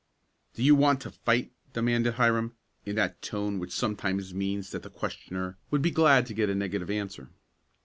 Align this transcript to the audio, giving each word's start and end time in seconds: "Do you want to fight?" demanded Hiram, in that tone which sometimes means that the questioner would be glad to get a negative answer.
"Do 0.55 0.63
you 0.63 0.73
want 0.75 0.99
to 1.01 1.11
fight?" 1.11 1.51
demanded 1.73 2.15
Hiram, 2.15 2.55
in 2.87 2.95
that 2.95 3.21
tone 3.21 3.59
which 3.59 3.71
sometimes 3.71 4.33
means 4.33 4.71
that 4.71 4.81
the 4.81 4.89
questioner 4.89 5.59
would 5.69 5.83
be 5.83 5.91
glad 5.91 6.25
to 6.25 6.33
get 6.33 6.49
a 6.49 6.55
negative 6.55 6.89
answer. 6.89 7.29